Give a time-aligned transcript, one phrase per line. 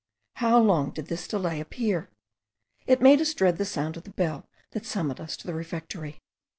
[0.37, 2.09] How long did this delay appear!
[2.87, 6.17] It made us dread the sound of the bell that summoned us to the refectory.